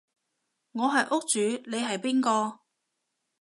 [0.71, 2.61] 我係屋主你係邊個？